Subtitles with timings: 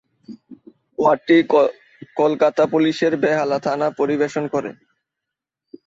[0.99, 1.37] ওয়ার্ডটি
[2.17, 4.71] কলকাতা পুলিশের বেহালা থানা পরিবেশন করে।